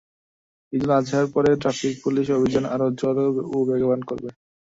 ঈদুল 0.73 0.91
আজহার 0.93 1.27
পরে 1.33 1.49
traffic 1.61 1.93
police 2.03 2.27
অভিযান 2.31 2.65
আরও 2.73 2.87
জোরালো 2.99 3.23
ও 3.49 3.67
বেগবান 3.69 4.01
করবে। 4.09 4.29